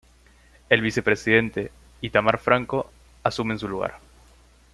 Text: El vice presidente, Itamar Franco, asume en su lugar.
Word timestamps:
El 0.67 0.81
vice 0.81 1.03
presidente, 1.03 1.71
Itamar 2.01 2.39
Franco, 2.39 2.89
asume 3.23 3.53
en 3.53 3.59
su 3.59 3.67
lugar. 3.67 3.99